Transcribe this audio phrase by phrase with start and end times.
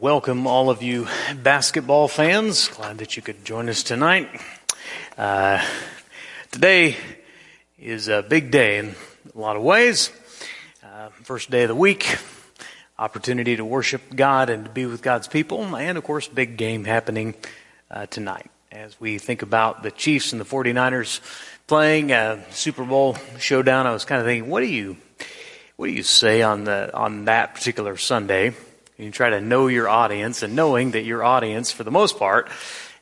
[0.00, 1.08] Welcome, all of you
[1.42, 2.68] basketball fans.
[2.68, 4.30] Glad that you could join us tonight.
[5.18, 5.62] Uh,
[6.50, 6.96] today
[7.78, 8.94] is a big day in
[9.34, 10.10] a lot of ways.
[10.82, 12.16] Uh, first day of the week,
[12.98, 16.86] opportunity to worship God and to be with God's people, and of course, big game
[16.86, 17.34] happening
[17.90, 18.50] uh, tonight.
[18.72, 21.20] As we think about the Chiefs and the 49ers
[21.66, 24.96] playing a Super Bowl showdown, I was kind of thinking, what do you,
[25.76, 28.54] what do you say on the on that particular Sunday?
[29.00, 32.50] You try to know your audience and knowing that your audience, for the most part,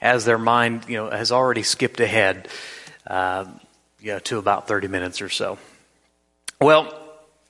[0.01, 2.49] as their mind, you know, has already skipped ahead,
[3.07, 3.47] uh,
[4.01, 5.59] you know, to about 30 minutes or so.
[6.61, 6.95] Well,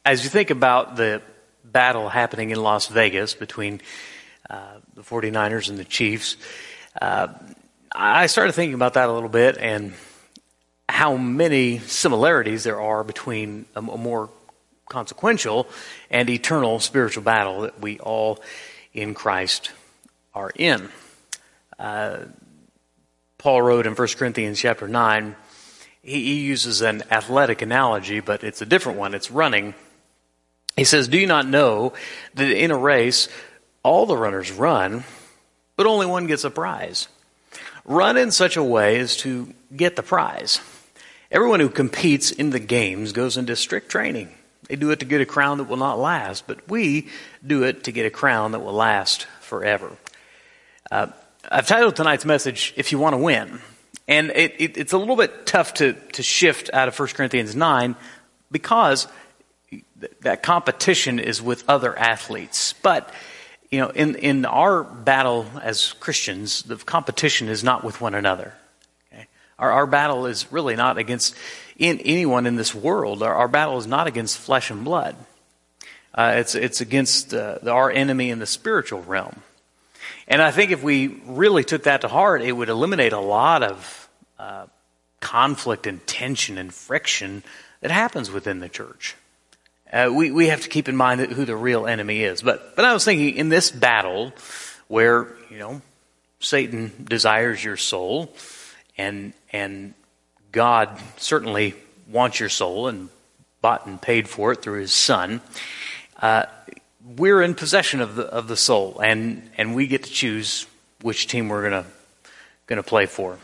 [0.05, 1.21] as you think about the
[1.65, 3.81] battle happening in Las Vegas between
[4.49, 6.37] uh, the 49ers and the Chiefs,
[7.03, 7.29] uh,
[7.93, 9.93] I started thinking about that a little bit and
[10.89, 14.31] how many similarities there are between a, a more
[14.89, 15.69] consequential
[16.11, 18.41] and eternal spiritual battle that we all
[18.93, 19.71] in Christ
[20.35, 20.89] are in.
[21.79, 22.19] Uh,
[23.39, 25.37] Paul wrote in 1 Corinthians chapter 9,
[26.03, 29.15] he, he uses an athletic analogy, but it's a different one.
[29.15, 29.75] It's running.
[30.77, 31.93] He says, Do you not know
[32.35, 33.29] that in a race,
[33.83, 35.05] all the runners run,
[35.77, 37.09] but only one gets a prize?
[37.85, 40.61] Run in such a way as to get the prize.
[41.31, 44.33] Everyone who competes in the games goes into strict training.
[44.69, 47.09] They do it to get a crown that will not last, but we
[47.45, 49.91] do it to get a crown that will last forever.
[50.91, 51.09] Uh,
[51.51, 53.61] I've titled tonight's message, If You Want to Win.
[54.07, 57.55] And it, it, it's a little bit tough to, to shift out of 1 Corinthians
[57.55, 57.97] 9
[58.51, 59.07] because
[60.21, 62.75] that competition is with other athletes.
[62.83, 63.13] But,
[63.71, 68.55] you know, in, in our battle as Christians, the competition is not with one another.
[69.13, 69.27] Okay?
[69.59, 71.35] Our, our battle is really not against
[71.79, 73.23] in anyone in this world.
[73.23, 75.17] Our, our battle is not against flesh and blood.
[76.13, 79.43] Uh, it's it's against uh, our enemy in the spiritual realm.
[80.27, 83.63] And I think if we really took that to heart, it would eliminate a lot
[83.63, 84.09] of
[84.39, 84.67] uh,
[85.21, 87.43] conflict and tension and friction
[87.81, 89.17] that happens within the church.
[89.93, 92.43] Uh, we we have to keep in mind who the real enemy is.
[92.43, 94.33] But but I was thinking in this battle,
[94.89, 95.81] where you know
[96.41, 98.35] Satan desires your soul,
[98.99, 99.95] and and
[100.53, 101.75] God certainly
[102.11, 103.09] wants your soul and
[103.61, 105.41] bought and paid for it through his son.
[106.21, 106.45] Uh,
[107.17, 110.67] we're in possession of the, of the soul, and, and we get to choose
[111.03, 111.85] which team we're
[112.67, 113.39] going to play for.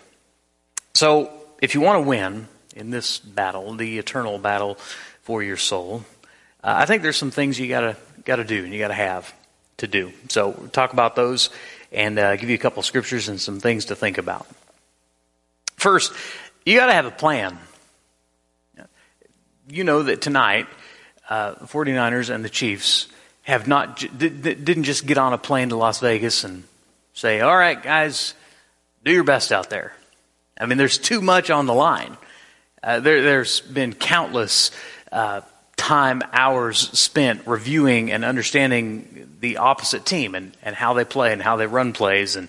[0.92, 4.76] So, if you want to win in this battle, the eternal battle
[5.22, 6.04] for your soul,
[6.62, 9.34] uh, I think there's some things you gotta gotta do and you gotta have
[9.78, 10.12] to do.
[10.28, 11.50] So, we'll talk about those
[11.90, 14.46] and uh, give you a couple scriptures and some things to think about.
[15.76, 16.12] First,
[16.64, 17.58] you got to have a plan.
[19.68, 20.66] You know that tonight,
[21.28, 23.08] uh, the 49ers and the Chiefs
[23.42, 26.64] have not, didn't just get on a plane to Las Vegas and
[27.12, 28.34] say, all right, guys,
[29.04, 29.94] do your best out there.
[30.58, 32.16] I mean, there's too much on the line.
[32.82, 34.70] Uh, there, has been countless
[35.12, 35.40] uh,
[35.76, 41.42] time, hours spent reviewing and understanding the opposite team and, and how they play and
[41.42, 42.48] how they run plays and,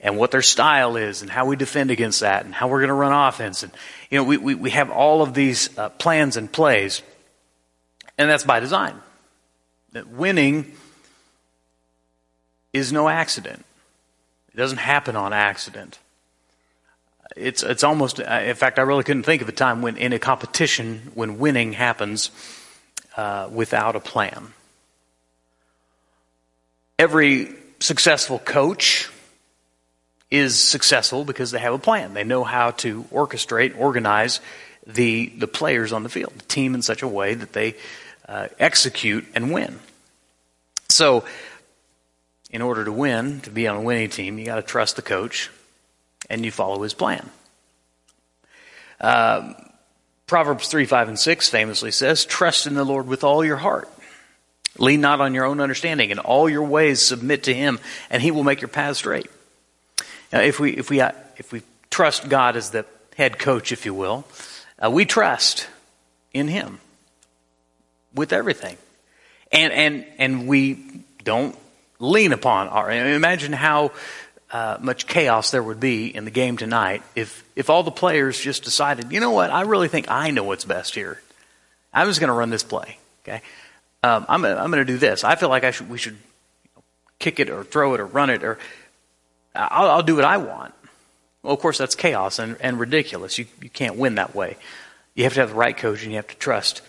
[0.00, 2.88] and what their style is and how we defend against that and how we're going
[2.88, 3.62] to run offense.
[3.62, 3.72] And,
[4.10, 7.02] you know, we, we, we have all of these uh, plans and plays,
[8.18, 8.94] and that's by design.
[9.92, 10.72] That winning
[12.72, 13.64] is no accident.
[14.52, 15.98] It doesn't happen on accident.
[17.34, 20.12] It's, it's almost, uh, in fact, I really couldn't think of a time when in
[20.12, 22.30] a competition when winning happens
[23.16, 24.52] uh, without a plan.
[26.98, 29.10] Every successful coach
[30.30, 32.14] is successful because they have a plan.
[32.14, 34.40] They know how to orchestrate, organize
[34.86, 37.74] the, the players on the field, the team in such a way that they
[38.28, 39.78] uh, execute and win.
[40.88, 41.24] So,
[42.50, 45.02] in order to win, to be on a winning team, you got to trust the
[45.02, 45.50] coach
[46.30, 47.28] and you follow his plan.
[49.00, 49.52] Uh,
[50.26, 53.88] Proverbs 3, 5, and 6 famously says, Trust in the Lord with all your heart.
[54.78, 56.10] Lean not on your own understanding.
[56.10, 57.78] In all your ways submit to him,
[58.10, 59.30] and he will make your path straight.
[60.36, 62.84] Now, if we if we uh, if we trust God as the
[63.16, 64.26] head coach, if you will,
[64.78, 65.66] uh, we trust
[66.34, 66.78] in Him
[68.14, 68.76] with everything,
[69.50, 71.56] and and and we don't
[72.00, 72.90] lean upon our.
[72.90, 73.92] Imagine how
[74.52, 78.38] uh, much chaos there would be in the game tonight if if all the players
[78.38, 81.18] just decided, you know what, I really think I know what's best here.
[81.94, 82.98] I'm just going to run this play.
[83.24, 83.40] Okay,
[84.02, 85.24] um, I'm I'm going to do this.
[85.24, 86.18] I feel like I should we should
[87.18, 88.58] kick it or throw it or run it or
[89.56, 90.74] I'll, I'll do what I want.
[91.42, 93.38] Well, of course, that's chaos and, and ridiculous.
[93.38, 94.56] You, you can't win that way.
[95.14, 96.82] You have to have the right coach and you have to trust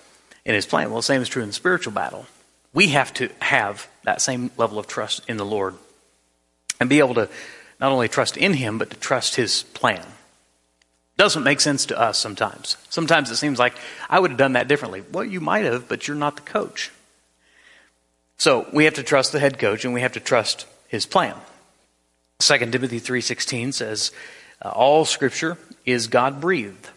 [0.46, 0.90] in his plan.
[0.90, 2.26] Well, the same is true in the spiritual battle.
[2.74, 5.76] We have to have that same level of trust in the Lord
[6.80, 7.30] and be able to
[7.80, 10.06] not only trust in Him, but to trust His plan.
[11.18, 12.78] Doesn't make sense to us sometimes.
[12.90, 13.76] Sometimes it seems like
[14.10, 15.04] I would have done that differently.
[15.12, 16.92] Well, you might have, but you're not the coach.
[18.38, 21.36] So we have to trust the head coach and we have to trust his plan.
[22.40, 24.12] 2 Timothy 3.16 says,
[24.62, 26.90] uh, All scripture is God-breathed,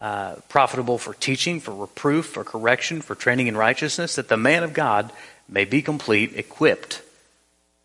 [0.00, 4.62] uh, profitable for teaching, for reproof, for correction, for training in righteousness, that the man
[4.62, 5.12] of God
[5.48, 7.02] may be complete, equipped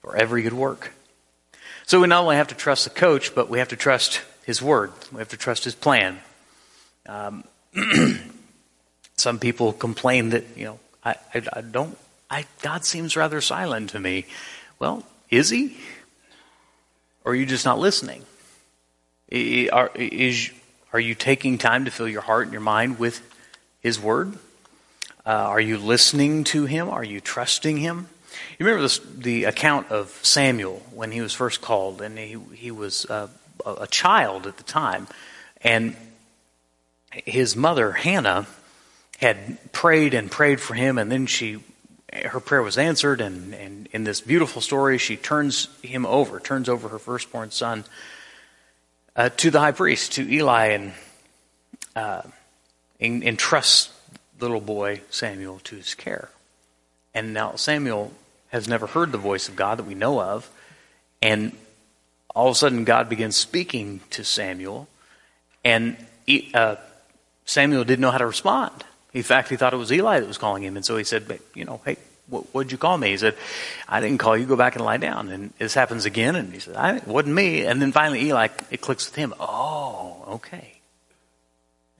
[0.02, 0.94] for every good work.
[1.86, 4.62] So we not only have to trust the coach, but we have to trust his
[4.62, 4.94] word.
[5.12, 6.20] We have to trust His plan.
[7.06, 7.44] Um,
[9.18, 11.98] some people complain that you know I, I, I don't.
[12.30, 14.26] I, God seems rather silent to me.
[14.80, 15.78] Well, is He?
[17.28, 18.24] Or are you just not listening?
[19.74, 20.50] Are, is,
[20.94, 23.22] are you taking time to fill your heart and your mind with
[23.82, 24.36] His Word?
[25.26, 26.88] Uh, are you listening to Him?
[26.88, 28.08] Are you trusting Him?
[28.58, 32.72] You remember this, the account of Samuel when he was first called, and he, he
[32.72, 33.28] was uh,
[33.66, 35.06] a child at the time.
[35.60, 35.98] And
[37.12, 38.48] his mother, Hannah,
[39.18, 41.60] had prayed and prayed for him, and then she,
[42.26, 46.70] her prayer was answered, and, and in this beautiful story, she turns him over, turns
[46.70, 47.84] over her firstborn son
[49.16, 50.94] uh, to the high priest, to Eli, and,
[51.96, 52.22] uh,
[53.00, 53.94] entrusts
[54.40, 56.30] little boy Samuel to his care.
[57.14, 58.14] And now Samuel
[58.50, 60.50] has never heard the voice of God that we know of,
[61.22, 61.52] and
[62.36, 64.88] all of a sudden God begins speaking to Samuel,
[65.66, 65.98] and
[66.54, 66.76] uh,
[67.46, 68.84] Samuel didn't know how to respond.
[69.14, 71.40] In fact, he thought it was Eli that was calling him, and so he said,
[71.56, 71.98] "You know, hey,
[72.28, 73.36] what, would you call me?" He said,
[73.88, 74.46] "I didn't call you.
[74.46, 77.36] Go back and lie down." And this happens again, and he said, "I it wasn't
[77.36, 79.34] me." And then finally, Eli it clicks with him.
[79.40, 80.74] Oh, okay.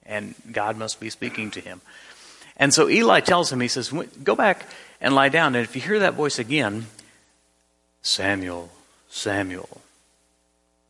[0.06, 1.82] And God must be speaking to him.
[2.56, 3.94] And so Eli tells him, he says,
[4.24, 4.66] "Go back
[5.00, 6.88] and lie down, and if you hear that voice again,
[8.02, 8.70] Samuel,
[9.10, 9.82] Samuel."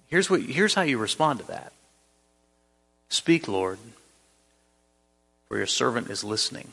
[0.07, 1.73] Here's, what, here's how you respond to that
[3.09, 3.79] Speak, Lord,
[5.47, 6.71] for your servant is listening.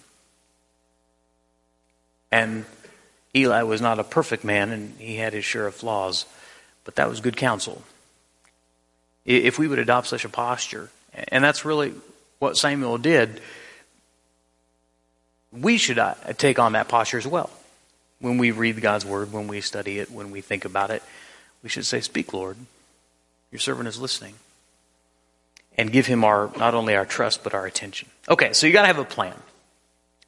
[2.34, 2.64] And
[3.32, 6.26] Eli was not a perfect man, and he had his share of flaws,
[6.84, 7.82] but that was good counsel.
[9.25, 10.90] If we would adopt such a posture,
[11.28, 11.94] and that's really
[12.40, 13.40] what Samuel did,
[15.52, 17.50] we should uh, take on that posture as well.
[18.19, 21.04] When we read God's word, when we study it, when we think about it,
[21.62, 22.56] we should say, Speak, Lord.
[23.52, 24.34] Your servant is listening.
[25.78, 28.08] And give him our not only our trust but our attention.
[28.28, 29.34] Okay, so you got to have a plan,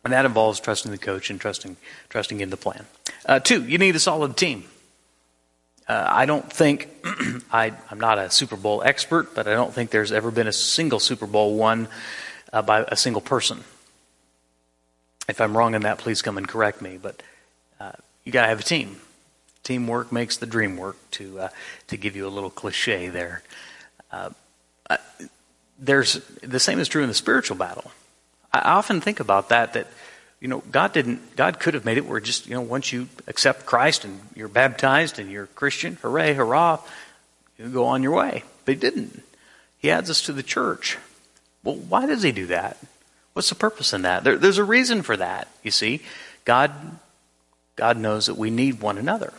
[0.06, 1.76] and that involves trusting the coach and trusting
[2.08, 2.86] trusting in the plan.
[3.26, 4.62] Uh, two, you need a solid team.
[5.88, 6.88] Uh, I don't think
[7.52, 10.52] I, am not a Super Bowl expert, but I don't think there's ever been a
[10.52, 11.88] single Super Bowl won
[12.52, 13.64] uh, by a single person.
[15.28, 17.00] If I'm wrong in that, please come and correct me.
[17.02, 17.20] But
[17.80, 17.92] uh,
[18.22, 18.98] you got to have a team.
[19.64, 21.48] Teamwork makes the dream work, to, uh,
[21.88, 23.42] to give you a little cliche there.
[24.12, 24.30] Uh,
[25.80, 26.14] there's,
[26.44, 27.90] the same is true in the spiritual battle.
[28.62, 29.86] I often think about that, that,
[30.40, 33.08] you know, God didn't, God could have made it where just, you know, once you
[33.26, 36.80] accept Christ and you're baptized and you're a Christian, hooray, hurrah,
[37.58, 38.44] you go on your way.
[38.64, 39.22] But He didn't.
[39.78, 40.98] He adds us to the church.
[41.62, 42.78] Well, why does He do that?
[43.32, 44.24] What's the purpose in that?
[44.24, 46.00] There, there's a reason for that, you see.
[46.44, 46.72] God,
[47.76, 49.32] God knows that we need one another.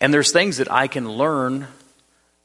[0.00, 1.68] And there's things that I can learn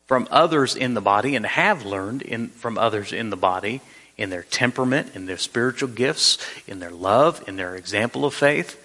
[0.06, 3.82] from others in the body and have learned in, from others in the body
[4.18, 8.80] in their temperament, in their spiritual gifts, in their love, in their example of faith,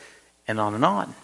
[0.47, 1.15] and on and on.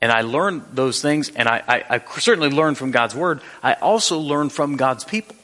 [0.00, 3.40] And I learned those things, and I, I, I certainly learned from God's Word.
[3.62, 5.34] I also learned from God's people.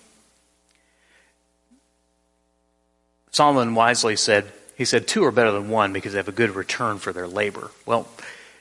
[3.31, 6.51] Solomon wisely said, he said, two are better than one because they have a good
[6.51, 7.71] return for their labor.
[7.87, 8.07] Well,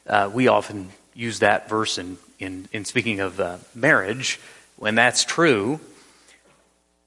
[0.08, 4.40] uh, we often use that verse in, in, in speaking of uh, marriage,
[4.78, 5.82] when that's true,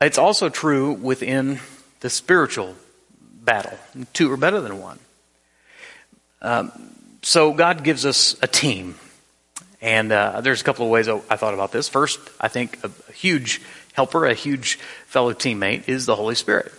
[0.05, 1.61] it's also true within
[2.01, 2.75] the spiritual
[3.21, 3.79] battle.
[4.13, 4.99] Two are better than one.
[6.43, 6.73] Um,
[7.23, 8.97] so God gives us a team.
[9.81, 11.89] And uh, there's a couple of ways I thought about this.
[11.89, 13.61] First, I think a, huge
[13.93, 16.73] helper, a huge fellow teammate is the Holy Spirit.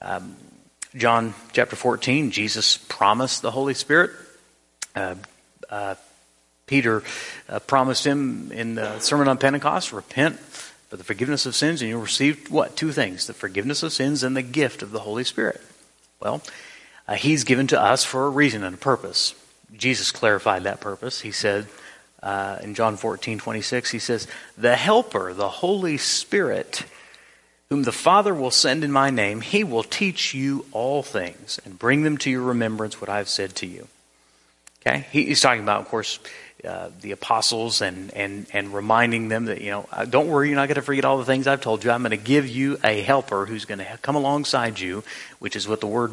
[0.00, 0.34] Um,
[0.96, 4.10] John chapter 14, Jesus promised the Holy Spirit.
[4.94, 5.14] Uh,
[5.68, 5.94] uh,
[6.66, 7.04] Peter
[7.48, 10.38] uh, promised him in the Sermon on Pentecost repent
[10.90, 12.76] for the forgiveness of sins, and you'll receive what?
[12.76, 15.60] Two things the forgiveness of sins and the gift of the Holy Spirit.
[16.18, 16.42] Well,
[17.08, 19.34] uh, He's given to us for a reason and a purpose.
[19.74, 21.20] Jesus clarified that purpose.
[21.20, 21.68] He said
[22.24, 24.26] uh, in John 14, 26, He says,
[24.58, 26.84] The Helper, the Holy Spirit,
[27.68, 31.78] whom the Father will send in my name, He will teach you all things and
[31.78, 33.86] bring them to your remembrance what I've said to you.
[34.80, 35.06] Okay?
[35.12, 36.18] He's talking about, of course,
[36.64, 40.56] uh, the apostles and, and, and reminding them that, you know, uh, don't worry, you're
[40.56, 41.90] not going to forget all the things I've told you.
[41.90, 45.04] I'm going to give you a helper who's going to come alongside you,
[45.38, 46.12] which is what the word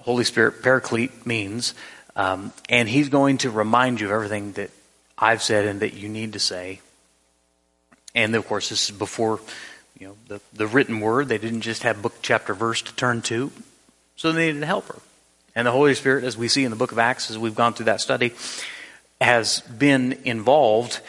[0.00, 1.74] Holy Spirit, paraclete, means.
[2.16, 4.70] Um, and he's going to remind you of everything that
[5.18, 6.80] I've said and that you need to say.
[8.14, 9.40] And of course, this is before
[9.98, 11.28] you know the, the written word.
[11.28, 13.52] They didn't just have book, chapter, verse to turn to,
[14.16, 15.00] so they needed a helper.
[15.54, 17.74] And the Holy Spirit, as we see in the book of Acts, as we've gone
[17.74, 18.32] through that study,
[19.20, 21.00] has been involved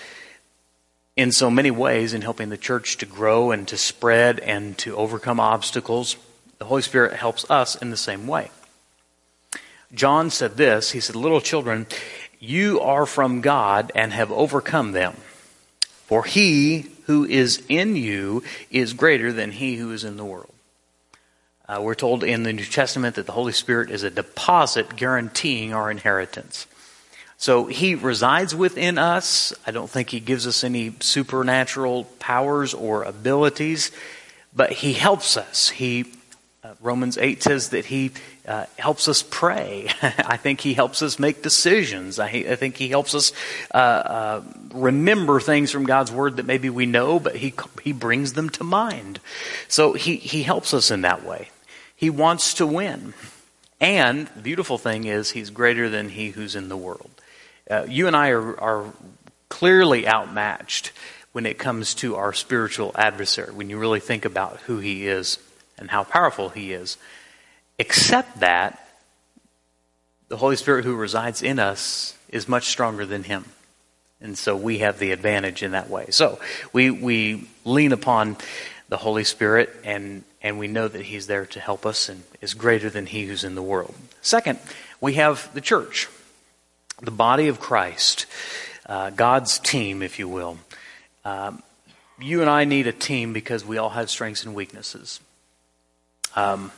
[1.16, 4.96] in so many ways in helping the church to grow and to spread and to
[4.96, 6.18] overcome obstacles.
[6.58, 8.52] The Holy Spirit helps us in the same way.
[9.94, 11.88] John said this He said, Little children,
[12.40, 15.16] you are from God and have overcome them.
[16.06, 20.54] For he who is in you is greater than he who is in the world.
[21.68, 25.74] Uh, we're told in the New Testament that the Holy Spirit is a deposit guaranteeing
[25.74, 26.68] our inheritance.
[27.42, 29.52] So he resides within us.
[29.66, 33.90] I don't think he gives us any supernatural powers or abilities,
[34.56, 35.70] but he helps us.
[35.70, 36.06] He
[36.64, 38.12] uh, Romans 8 says that he
[38.48, 39.90] uh, helps us pray.
[40.04, 42.20] I think he helps us make decisions.
[42.20, 43.34] I, I think he helps us
[43.74, 48.34] uh, uh, remember things from God's word that maybe we know, but he, he brings
[48.34, 49.20] them to mind.
[49.68, 51.50] So he, he helps us in that way.
[51.96, 53.16] He wants to win.
[53.80, 57.10] And the beautiful thing is, he's greater than he who's in the world.
[57.70, 58.94] Uh, you and I are, are
[59.50, 60.92] clearly outmatched
[61.32, 65.38] when it comes to our spiritual adversary, when you really think about who he is
[65.82, 66.98] and how powerful He is.
[67.78, 68.88] Except that
[70.30, 73.46] the Holy Spirit who resides in us is much stronger than Him.
[74.22, 76.06] And so we have the advantage in that way.
[76.12, 76.40] So
[76.72, 78.38] we, we lean upon
[78.88, 82.54] the Holy Spirit and, and we know that He's there to help us and is
[82.54, 83.96] greater than He who's in the world.
[84.22, 84.60] Second,
[85.02, 86.08] we have the church,
[87.02, 88.26] the body of Christ,
[88.86, 90.58] uh, God's team, if you will.
[91.26, 91.62] Um,
[92.20, 95.20] you and I need a team because we all have strengths and weaknesses.
[96.36, 96.72] Um,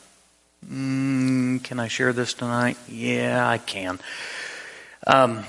[0.66, 2.76] mm, can I share this tonight?
[2.88, 4.00] Yeah, I can.
[5.06, 5.44] Um,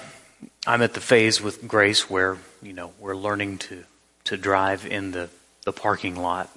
[0.67, 3.83] I'm at the phase with Grace where you know we're learning to
[4.25, 5.29] to drive in the
[5.63, 6.49] the parking lot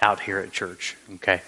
[0.00, 0.96] out here at church.
[1.14, 1.42] Okay,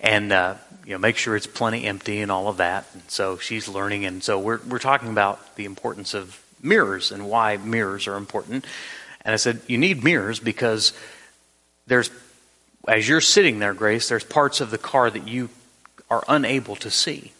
[0.00, 0.54] and uh,
[0.84, 2.86] you know make sure it's plenty empty and all of that.
[2.94, 7.28] And so she's learning, and so we're we're talking about the importance of mirrors and
[7.28, 8.64] why mirrors are important.
[9.24, 10.92] And I said you need mirrors because
[11.86, 12.10] there's
[12.88, 15.50] as you're sitting there, Grace, there's parts of the car that you
[16.10, 17.32] are unable to see.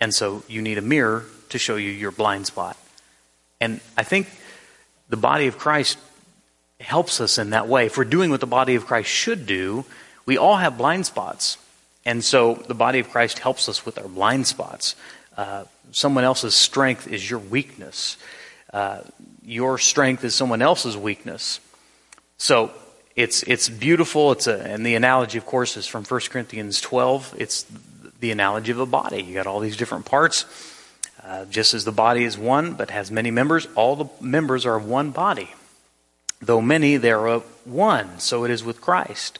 [0.00, 2.76] And so you need a mirror to show you your blind spot.
[3.60, 4.28] And I think
[5.08, 5.98] the body of Christ
[6.80, 7.86] helps us in that way.
[7.86, 9.84] If we're doing what the body of Christ should do,
[10.28, 11.56] we all have blind spots.
[12.04, 14.94] And so the body of Christ helps us with our blind spots.
[15.34, 18.18] Uh, someone else's strength is your weakness.
[18.70, 19.00] Uh,
[19.42, 21.60] your strength is someone else's weakness.
[22.36, 22.70] So
[23.16, 24.32] it's, it's beautiful.
[24.32, 27.34] It's a, and the analogy, of course, is from 1 Corinthians 12.
[27.38, 27.64] It's
[28.20, 29.22] the analogy of a body.
[29.22, 30.44] You got all these different parts.
[31.24, 34.76] Uh, just as the body is one but has many members, all the members are
[34.76, 35.54] of one body.
[36.42, 38.18] Though many, they are of one.
[38.18, 39.38] So it is with Christ.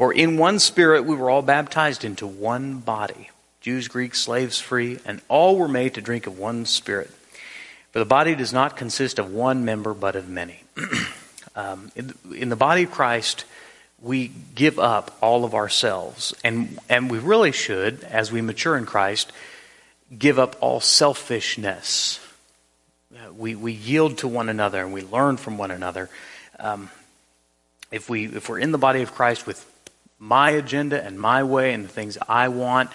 [0.00, 3.28] For in one spirit we were all baptized into one body
[3.60, 7.10] Jews, Greeks, slaves, free, and all were made to drink of one spirit.
[7.92, 10.62] For the body does not consist of one member, but of many.
[11.56, 13.44] Um, in, in, the body of Christ,
[14.00, 16.32] we give up all of ourselves.
[16.44, 19.32] And, and we really should, as we mature in Christ,
[20.16, 22.20] give up all selfishness.
[23.12, 26.08] Uh, we, we yield to one another and we learn from one another.
[26.60, 26.88] Um,
[27.90, 29.66] if, we, if we're in the body of Christ with
[30.20, 32.90] my agenda and my way and the things I want,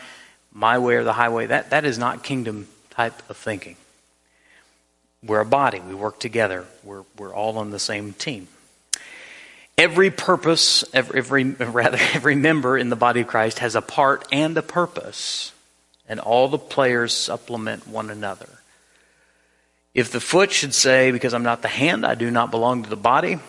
[0.54, 3.76] my way or the highway, that, that is not kingdom type of thinking.
[5.24, 5.80] We're a body.
[5.80, 6.66] We work together.
[6.84, 8.48] We're, we're all on the same team.
[9.78, 14.26] Every purpose, every, every, rather, every member in the body of Christ has a part
[14.32, 15.52] and a purpose,
[16.08, 18.50] and all the players supplement one another.
[19.96, 22.90] If the foot should say, Because I'm not the hand, I do not belong to
[22.90, 23.40] the body,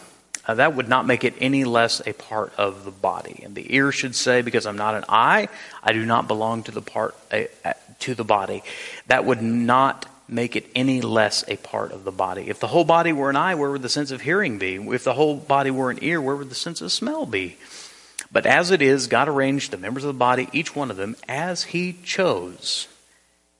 [0.46, 3.40] uh, that would not make it any less a part of the body.
[3.44, 5.48] And the ear should say, Because I'm not an eye,
[5.82, 8.62] I do not belong to the part uh, to the body.
[9.08, 12.48] That would not make it any less a part of the body.
[12.48, 14.74] If the whole body were an eye, where would the sense of hearing be?
[14.74, 17.56] If the whole body were an ear, where would the sense of smell be?
[18.32, 21.16] But as it is, God arranged the members of the body, each one of them,
[21.28, 22.88] as He chose.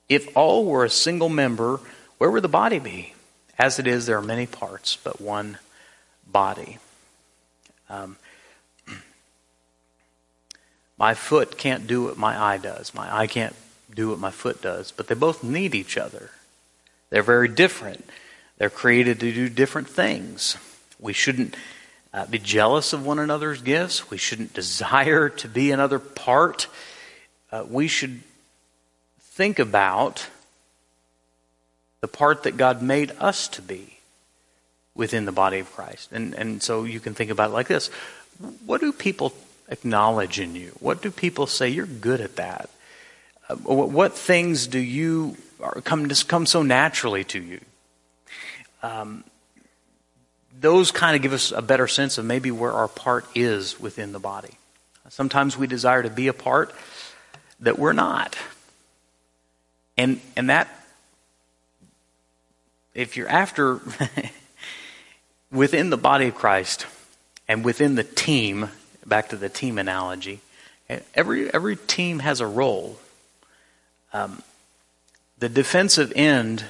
[0.08, 1.80] If all were a single member,
[2.18, 3.14] where would the body be?
[3.58, 5.58] As it is, there are many parts, but one
[6.26, 6.78] body.
[7.88, 8.16] Um,
[10.98, 12.94] my foot can't do what my eye does.
[12.94, 13.54] My eye can't
[13.94, 16.30] do what my foot does, but they both need each other.
[17.10, 18.04] They're very different,
[18.58, 20.56] They're created to do different things.
[20.98, 21.54] We shouldn't
[22.12, 24.10] uh, be jealous of one another's gifts.
[24.10, 26.66] We shouldn't desire to be another part.
[27.52, 28.22] Uh, we should
[29.20, 30.26] think about
[32.00, 33.95] the part that God made us to be
[34.96, 36.10] within the body of Christ.
[36.10, 37.88] And, and so you can think about it like this
[38.64, 39.32] What do people
[39.68, 40.72] acknowledge in you?
[40.80, 41.68] What do people say?
[41.68, 42.70] You're good at that.
[43.48, 45.36] Uh, what things do you
[45.84, 47.60] come come so naturally to you?
[48.82, 49.24] Um,
[50.58, 54.12] those kind of give us a better sense of maybe where our part is within
[54.12, 54.54] the body.
[55.10, 56.74] Sometimes we desire to be a part
[57.60, 58.36] that we're not.
[59.96, 60.68] And and that
[62.94, 63.80] if you're after
[65.56, 66.86] within the body of Christ
[67.48, 68.70] and within the team,
[69.04, 70.40] back to the team analogy,
[71.14, 72.98] every every team has a role.
[74.12, 74.42] Um,
[75.38, 76.64] the defensive end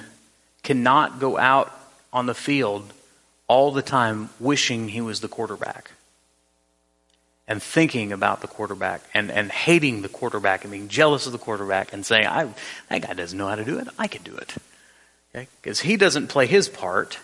[0.63, 1.71] cannot go out
[2.11, 2.93] on the field
[3.47, 5.91] all the time wishing he was the quarterback
[7.47, 11.37] and thinking about the quarterback and, and hating the quarterback and being jealous of the
[11.37, 12.49] quarterback and saying, I,
[12.89, 13.87] that guy doesn't know how to do it.
[13.97, 14.55] I can do it.
[15.61, 15.87] Because okay?
[15.87, 17.19] he doesn't play his part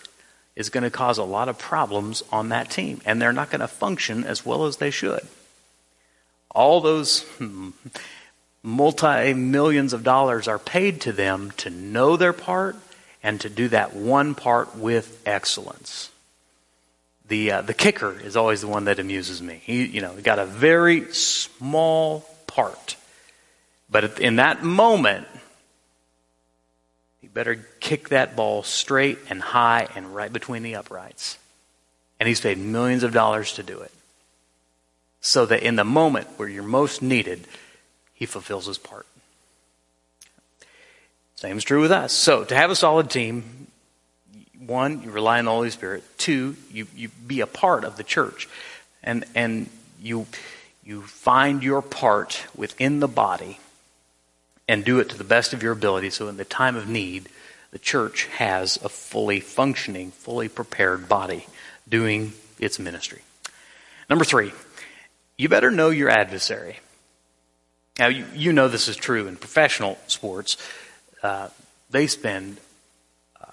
[0.55, 3.01] is going to cause a lot of problems on that team.
[3.05, 5.27] And they're not going to function as well as they should.
[6.51, 7.25] All those
[8.63, 12.75] multi millions of dollars are paid to them to know their part
[13.21, 16.09] and to do that one part with excellence
[17.27, 19.61] the uh, the kicker is always the one that amuses me.
[19.63, 22.95] He, you know, got a very small part,
[23.89, 25.27] but in that moment,
[27.33, 31.37] better kick that ball straight and high and right between the uprights.
[32.19, 33.91] And he's paid millions of dollars to do it,
[35.19, 37.47] so that in the moment where you're most needed,
[38.13, 39.05] he fulfills his part.
[41.35, 42.13] Same is true with us.
[42.13, 43.67] So to have a solid team,
[44.65, 46.03] one, you rely on the Holy Spirit.
[46.17, 48.47] Two, you, you be a part of the church.
[49.03, 49.69] And, and
[50.01, 50.25] you,
[50.85, 53.59] you find your part within the body
[54.67, 57.29] and do it to the best of your ability so in the time of need,
[57.71, 61.47] the church has a fully functioning, fully prepared body
[61.87, 63.21] doing its ministry.
[64.09, 64.51] Number three,
[65.37, 66.79] you better know your adversary.
[67.99, 70.57] Now, you, you know this is true in professional sports.
[71.21, 71.49] Uh,
[71.89, 72.57] they spend
[73.41, 73.51] a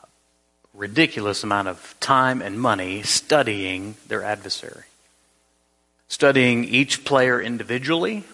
[0.75, 4.85] ridiculous amount of time and money studying their adversary,
[6.09, 8.25] studying each player individually,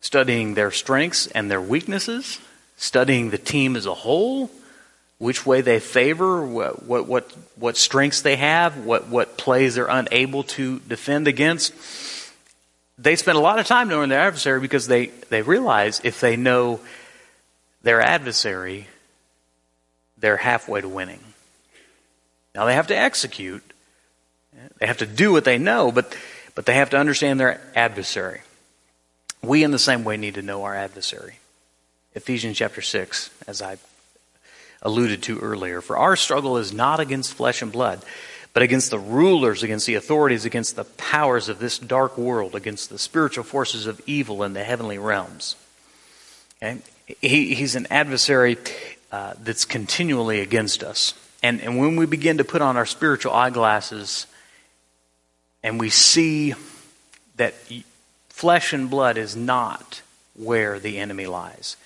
[0.00, 2.38] studying their strengths and their weaknesses,
[2.76, 4.50] studying the team as a whole,
[5.18, 9.86] which way they favor, what, what, what, what strengths they have, what, what plays they're
[9.86, 11.72] unable to defend against.
[12.98, 16.36] They spend a lot of time knowing their adversary because they, they realize if they
[16.36, 16.80] know
[17.82, 18.88] their adversary,
[20.18, 21.20] they're halfway to winning.
[22.54, 23.62] Now they have to execute.
[24.78, 26.16] They have to do what they know, but,
[26.54, 28.40] but they have to understand their adversary.
[29.46, 31.38] We, in the same way, need to know our adversary.
[32.14, 33.76] Ephesians chapter 6, as I
[34.82, 35.80] alluded to earlier.
[35.80, 38.02] For our struggle is not against flesh and blood,
[38.52, 42.90] but against the rulers, against the authorities, against the powers of this dark world, against
[42.90, 45.56] the spiritual forces of evil in the heavenly realms.
[47.20, 48.56] He, he's an adversary
[49.12, 51.14] uh, that's continually against us.
[51.42, 54.26] And, and when we begin to put on our spiritual eyeglasses
[55.62, 56.54] and we see
[57.36, 57.54] that
[58.36, 60.02] flesh and blood is not
[60.34, 61.76] where the enemy lies.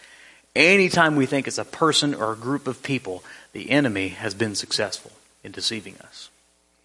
[0.55, 4.55] Anytime we think it's a person or a group of people, the enemy has been
[4.55, 5.13] successful
[5.45, 6.29] in deceiving us.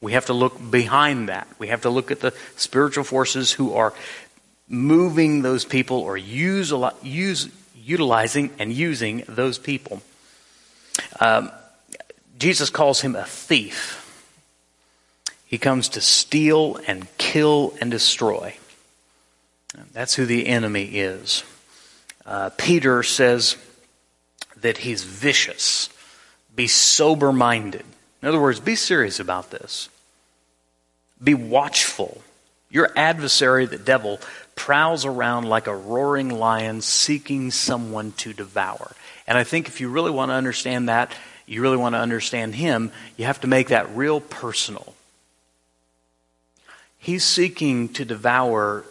[0.01, 1.47] We have to look behind that.
[1.58, 3.93] We have to look at the spiritual forces who are
[4.69, 10.01] moving those people or use, use, utilizing and using those people
[11.19, 11.51] um,
[12.38, 14.01] Jesus calls him a thief.
[15.45, 18.58] He comes to steal and kill and destroy.
[19.93, 21.43] That's who the enemy is.
[22.25, 23.57] Uh, Peter says
[24.57, 25.89] that he's vicious.
[26.55, 27.85] Be sober minded.
[28.21, 29.89] In other words, be serious about this.
[31.23, 32.21] Be watchful.
[32.69, 34.19] Your adversary, the devil,
[34.55, 38.91] prowls around like a roaring lion seeking someone to devour.
[39.27, 41.11] And I think if you really want to understand that,
[41.45, 44.95] you really want to understand him, you have to make that real personal.
[46.97, 48.83] He's seeking to devour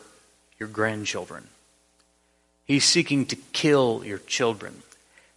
[0.58, 1.48] your grandchildren.
[2.64, 4.82] He's seeking to kill your children.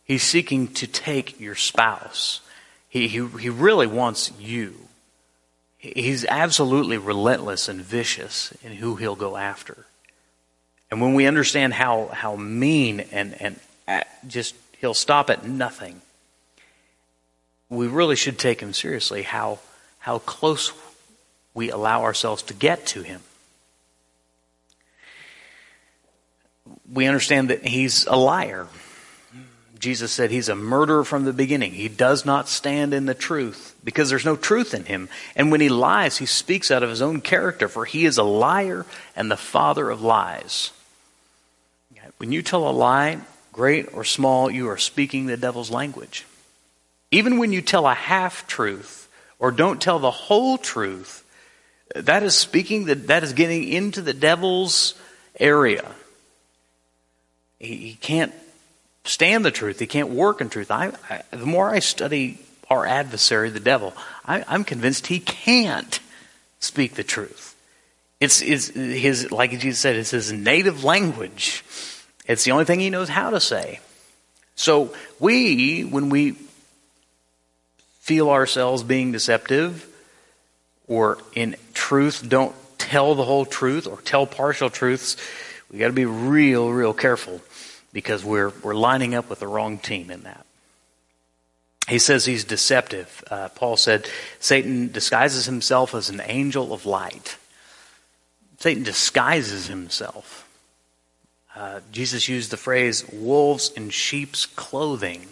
[0.04, 2.42] He's seeking to take your spouse.
[2.88, 4.76] He, he, he really wants you.
[5.78, 9.86] He's absolutely relentless and vicious in who he'll go after.
[10.90, 16.02] And when we understand how, how mean and, and uh, just He'll stop at nothing.
[17.70, 19.60] we really should take him seriously how,
[20.00, 20.72] how close
[21.54, 23.22] we allow ourselves to get to him.
[26.92, 28.68] We understand that he's a liar.
[29.80, 31.72] Jesus said he's a murderer from the beginning.
[31.74, 35.08] He does not stand in the truth because there's no truth in him.
[35.36, 38.24] And when he lies, he speaks out of his own character, for he is a
[38.24, 40.72] liar and the father of lies.
[42.18, 43.20] When you tell a lie,
[43.54, 46.26] great or small, you are speaking the devil's language.
[47.12, 49.08] Even when you tell a half truth
[49.40, 51.24] or don't tell the whole truth,
[51.96, 54.96] that is speaking, that, that is getting into the devil's
[55.40, 55.86] area.
[57.60, 58.34] He, he can't
[59.04, 59.80] stand the truth.
[59.80, 60.72] He can't work in truth.
[60.72, 62.40] I, I, the more I study
[62.70, 63.94] our adversary, the devil,
[64.26, 66.00] I, I'm convinced he can't
[66.60, 67.56] speak the truth.
[68.20, 71.64] It's, it's his, like Jesus said, it's his native language.
[72.26, 73.80] It's the only thing he knows how to say.
[74.56, 76.36] So we, when we
[78.00, 79.88] feel ourselves being deceptive
[80.88, 85.16] or in truth don't tell the whole truth or tell partial truths,
[85.72, 87.40] we got to be real, real careful
[87.98, 90.46] because we're, we're lining up with the wrong team in that.
[91.90, 93.24] He says he's deceptive.
[93.32, 94.08] Uh, Paul said
[94.40, 97.38] Satan disguises himself as an angel of light.
[98.60, 100.48] Satan disguises himself.
[101.56, 105.26] Uh, Jesus used the phrase wolves in sheep's clothing.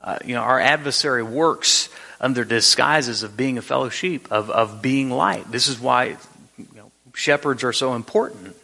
[0.00, 1.88] Uh, you know, our adversary works
[2.20, 5.48] under disguises of being a fellow sheep, of, of being light.
[5.52, 6.16] This is why
[6.58, 8.56] you know, shepherds are so important,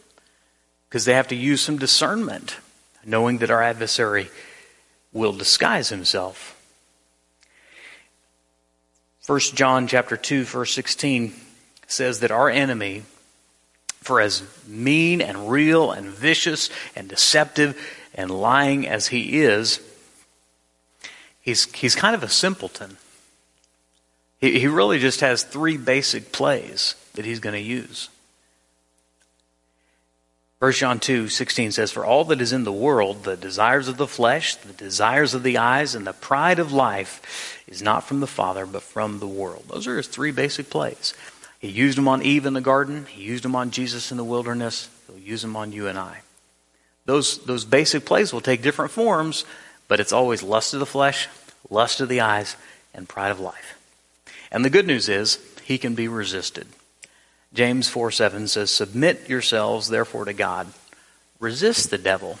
[0.89, 2.57] because they have to use some discernment
[3.07, 4.29] knowing that our adversary
[5.11, 6.53] will disguise himself.
[9.25, 11.33] 1 John chapter 2 verse 16
[11.87, 13.03] says that our enemy
[14.01, 17.75] for as mean and real and vicious and deceptive
[18.13, 19.81] and lying as he is
[21.47, 22.97] he's he's kind of a simpleton.
[24.39, 28.09] He, he really just has three basic plays that he's going to use.
[30.59, 33.97] 1 John 2 16 says, For all that is in the world, the desires of
[33.97, 38.21] the flesh, the desires of the eyes, and the pride of life is not from
[38.21, 39.65] the Father, but from the world.
[39.69, 41.13] Those are his three basic plays.
[41.59, 44.23] He used them on Eve in the garden, he used them on Jesus in the
[44.23, 46.21] wilderness, he'll use them on you and I.
[47.05, 49.45] Those, those basic plays will take different forms,
[49.87, 51.29] but it's always lust of the flesh,
[51.69, 52.55] lust of the eyes,
[52.95, 53.77] and pride of life.
[54.51, 56.67] And the good news is, he can be resisted.
[57.53, 60.67] James 4 7 says, Submit yourselves therefore to God.
[61.39, 62.39] Resist the devil,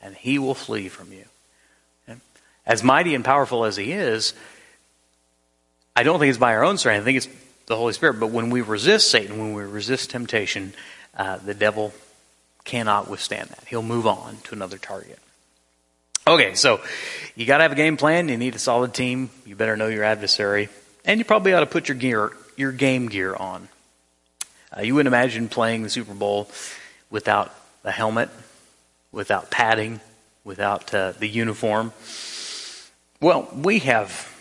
[0.00, 1.24] and he will flee from you.
[2.66, 4.34] As mighty and powerful as he is,
[5.94, 7.02] I don't think it's by our own strength.
[7.02, 7.28] I think it's
[7.66, 8.18] the Holy Spirit.
[8.18, 10.74] But when we resist Satan, when we resist temptation,
[11.16, 11.94] uh, the devil
[12.64, 13.64] cannot withstand that.
[13.68, 15.18] He'll move on to another target.
[16.26, 16.80] Okay, so
[17.36, 18.28] you got to have a game plan.
[18.28, 19.30] You need a solid team.
[19.44, 20.68] You better know your adversary,
[21.04, 23.68] and you probably ought to put your gear, your game gear on.
[24.76, 26.50] Uh, you wouldn't imagine playing the Super Bowl
[27.10, 28.30] without a helmet,
[29.12, 30.00] without padding,
[30.44, 31.92] without uh, the uniform.
[33.20, 34.32] Well, we have,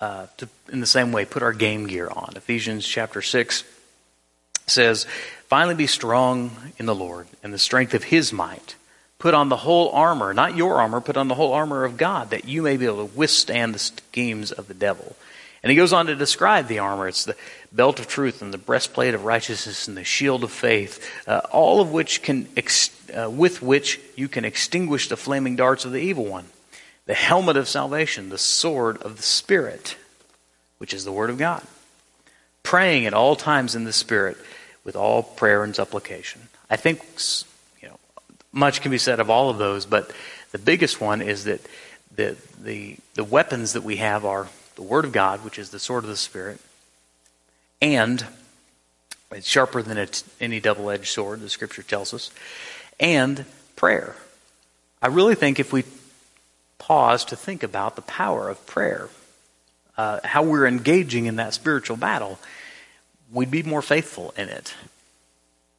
[0.00, 2.34] uh, to, in the same way, put our game gear on.
[2.36, 3.64] Ephesians chapter 6
[4.66, 5.06] says,
[5.48, 8.76] Finally be strong in the Lord and the strength of his might.
[9.18, 12.30] Put on the whole armor, not your armor, put on the whole armor of God,
[12.30, 15.14] that you may be able to withstand the schemes of the devil.
[15.62, 17.06] And he goes on to describe the armor.
[17.06, 17.36] It's the
[17.70, 21.80] belt of truth and the breastplate of righteousness and the shield of faith, uh, all
[21.80, 26.00] of which can, ex- uh, with which you can extinguish the flaming darts of the
[26.00, 26.46] evil one.
[27.06, 29.96] The helmet of salvation, the sword of the Spirit,
[30.78, 31.62] which is the Word of God.
[32.62, 34.36] Praying at all times in the Spirit
[34.84, 36.48] with all prayer and supplication.
[36.68, 37.02] I think
[37.80, 37.98] you know
[38.52, 40.12] much can be said of all of those, but
[40.52, 41.60] the biggest one is that
[42.14, 44.48] the the, the weapons that we have are
[44.82, 46.58] the Word of God, which is the sword of the Spirit,
[47.80, 48.26] and
[49.30, 50.08] it's sharper than
[50.40, 52.32] any double edged sword, the Scripture tells us,
[52.98, 53.44] and
[53.76, 54.16] prayer.
[55.00, 55.84] I really think if we
[56.78, 59.08] pause to think about the power of prayer,
[59.96, 62.40] uh, how we're engaging in that spiritual battle,
[63.32, 64.74] we'd be more faithful in it.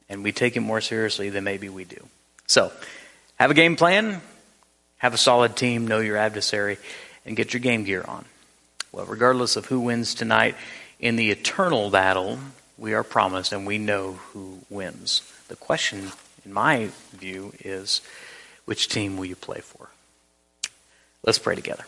[0.07, 2.07] And we take it more seriously than maybe we do.
[2.47, 2.71] So,
[3.35, 4.21] have a game plan,
[4.99, 6.77] have a solid team, know your adversary,
[7.25, 8.23] and get your game gear on.
[8.93, 10.55] Well, regardless of who wins tonight,
[10.99, 12.37] in the eternal battle,
[12.77, 15.23] we are promised and we know who wins.
[15.47, 16.11] The question,
[16.45, 18.01] in my view, is
[18.65, 19.89] which team will you play for?
[21.23, 21.85] Let's pray together.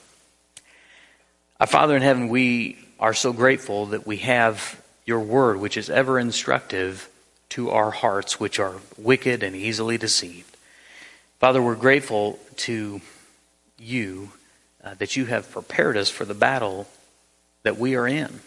[1.59, 5.91] Our Father in heaven, we are so grateful that we have your word, which is
[5.91, 7.07] ever instructive
[7.49, 10.57] to our hearts, which are wicked and easily deceived.
[11.39, 12.99] Father, we're grateful to
[13.77, 14.31] you
[14.83, 16.87] uh, that you have prepared us for the battle
[17.65, 18.39] that we are in.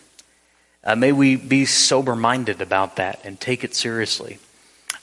[0.85, 4.39] Uh, may we be sober minded about that and take it seriously.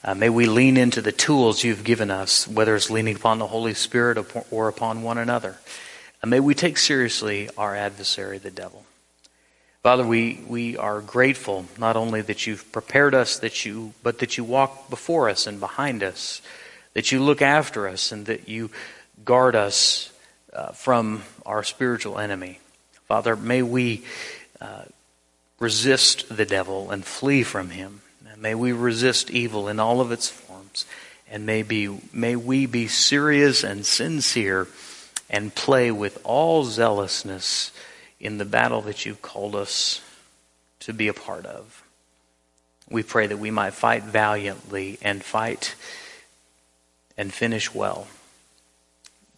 [0.04, 3.48] Uh, may we lean into the tools you've given us, whether it's leaning upon the
[3.48, 4.18] Holy Spirit
[4.52, 5.58] or upon one another.
[6.22, 8.86] And may we take seriously our adversary, the devil.
[9.84, 14.38] Father, we, we are grateful not only that you've prepared us, that you, but that
[14.38, 16.42] you walk before us and behind us,
[16.94, 18.72] that you look after us, and that you
[19.26, 20.12] guard us
[20.54, 22.60] uh, from our spiritual enemy.
[23.08, 24.04] Father, may we
[24.60, 24.84] uh,
[25.60, 28.02] resist the devil and flee from him.
[28.38, 30.86] May we resist evil in all of its forms.
[31.30, 34.68] And may, be, may we be serious and sincere
[35.30, 37.72] and play with all zealousness
[38.20, 40.02] in the battle that you've called us
[40.82, 41.84] to be a part of.
[42.90, 45.76] We pray that we might fight valiantly and fight
[47.18, 48.08] and finish well.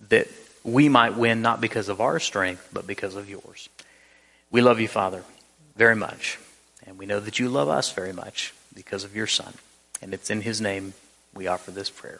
[0.10, 0.28] That
[0.68, 3.70] we might win not because of our strength, but because of yours.
[4.52, 5.24] We love you, Father,
[5.78, 6.38] very much.
[6.86, 9.54] And we know that you love us very much because of your Son.
[10.02, 10.94] And it's in his name
[11.34, 12.20] we offer this prayer.